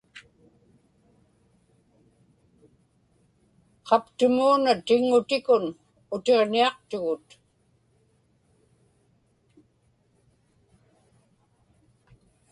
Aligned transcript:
qaptumuuna 3.87 4.71
tiŋŋutikun 4.87 5.65
utiġniaqtugut 6.15 7.25